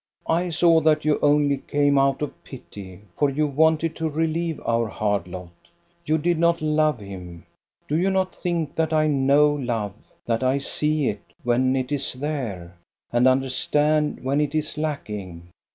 "I 0.41 0.49
saw 0.49 0.81
that 0.81 1.05
you 1.05 1.19
only 1.21 1.57
came 1.57 1.99
out 1.99 2.23
of 2.23 2.43
pity, 2.43 3.01
for 3.15 3.29
you 3.29 3.45
wanted 3.45 3.95
to 3.97 4.09
relieve 4.09 4.59
our 4.65 4.87
hard 4.87 5.27
lot. 5.27 5.51
You 6.07 6.17
did 6.17 6.39
not 6.39 6.59
love 6.59 6.97
him. 6.97 7.45
Do 7.87 7.95
you 7.95 8.09
not 8.09 8.33
think 8.33 8.73
that 8.73 8.93
I 8.93 9.05
know 9.05 9.53
love, 9.53 9.93
that 10.25 10.41
I 10.41 10.57
see 10.57 11.07
it, 11.07 11.21
when 11.43 11.75
it 11.75 11.91
is 11.91 12.13
there, 12.13 12.75
and 13.11 13.27
understand 13.27 14.23
when 14.23 14.41
it 14.41 14.55
is 14.55 14.75
lack 14.75 15.07
ing. 15.07 15.49